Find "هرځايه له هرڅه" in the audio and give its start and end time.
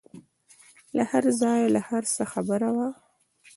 1.11-2.23